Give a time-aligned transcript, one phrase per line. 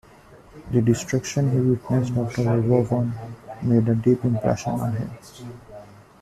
[0.71, 3.13] The destruction he witnessed after World War One
[3.61, 5.11] made a deep impression on him.